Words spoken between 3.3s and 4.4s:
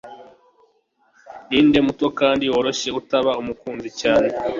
umukunzi cyane